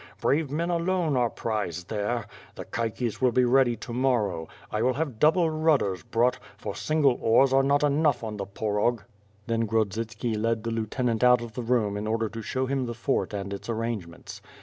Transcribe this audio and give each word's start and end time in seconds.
Brave 0.19 0.49
men 0.49 0.71
alone 0.71 1.15
are 1.15 1.29
prized 1.29 1.87
there. 1.87 2.25
The 2.55 2.65
caiques 2.65 3.21
will 3.21 3.31
be 3.31 3.45
ready 3.45 3.75
to 3.75 3.93
morrow. 3.93 4.47
I 4.71 4.81
\v\\\ 4.81 4.93
have 4.95 5.19
double 5.19 5.51
rudders 5.51 6.01
brought, 6.01 6.39
for 6.57 6.73
single 6.73 7.19
oars 7.21 7.53
are 7.53 7.61
not 7.61 7.83
enough 7.83 8.23
on 8.23 8.37
the 8.37 8.47
Porog." 8.47 9.01
'Then 9.45 9.67
Grodzitski 9.67 10.35
led 10.35 10.63
the 10.63 10.71
lieutenant 10.71 11.23
out 11.23 11.41
of 11.41 11.53
the 11.53 11.61
room 11.61 11.97
in 11.97 12.07
order 12.07 12.29
to 12.29 12.41
show 12.41 12.65
him 12.65 12.87
tlie 12.87 12.95
fort 12.95 13.31
and 13.31 13.53
its 13.53 13.69
arrangements. 13.69 14.41